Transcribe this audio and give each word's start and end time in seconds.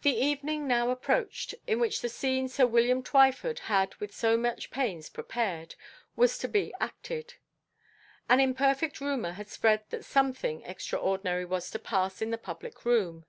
_The 0.02 0.12
evening 0.16 0.68
now 0.68 0.90
approached, 0.90 1.56
in 1.66 1.80
which 1.80 2.00
the 2.00 2.08
scene 2.08 2.48
sir 2.48 2.64
William 2.64 3.02
Twyford 3.02 3.58
had 3.66 3.92
with 3.96 4.14
so 4.14 4.36
much 4.36 4.70
pains 4.70 5.08
prepared, 5.08 5.74
was 6.14 6.38
to 6.38 6.48
be 6.48 6.72
acted. 6.78 7.34
An 8.28 8.38
imperfect 8.38 9.00
rumour 9.00 9.32
had 9.32 9.48
spread 9.48 9.82
that 9.90 10.04
something 10.04 10.62
extraordinary 10.62 11.44
was 11.44 11.72
to 11.72 11.80
pass 11.80 12.22
in 12.22 12.30
the 12.30 12.38
public 12.38 12.84
room. 12.84 13.24